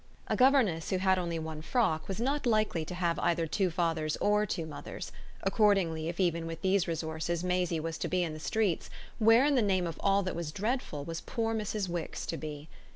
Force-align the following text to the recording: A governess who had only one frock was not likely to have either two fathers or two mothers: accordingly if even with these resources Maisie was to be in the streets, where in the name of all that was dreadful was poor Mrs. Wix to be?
A 0.27 0.35
governess 0.35 0.89
who 0.89 0.97
had 0.97 1.19
only 1.19 1.37
one 1.37 1.61
frock 1.61 2.07
was 2.07 2.19
not 2.19 2.47
likely 2.47 2.83
to 2.85 2.95
have 2.95 3.19
either 3.19 3.45
two 3.45 3.69
fathers 3.69 4.17
or 4.17 4.47
two 4.47 4.65
mothers: 4.65 5.11
accordingly 5.43 6.09
if 6.09 6.19
even 6.19 6.47
with 6.47 6.63
these 6.63 6.87
resources 6.87 7.43
Maisie 7.43 7.79
was 7.79 7.99
to 7.99 8.07
be 8.07 8.23
in 8.23 8.33
the 8.33 8.39
streets, 8.39 8.89
where 9.19 9.45
in 9.45 9.53
the 9.53 9.61
name 9.61 9.85
of 9.85 9.99
all 9.99 10.23
that 10.23 10.35
was 10.35 10.51
dreadful 10.51 11.05
was 11.05 11.21
poor 11.21 11.53
Mrs. 11.53 11.87
Wix 11.87 12.25
to 12.25 12.35
be? 12.37 12.67